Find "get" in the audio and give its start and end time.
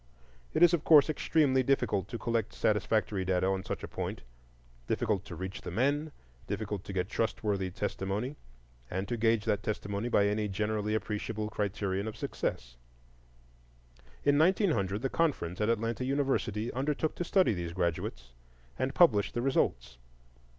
6.91-7.07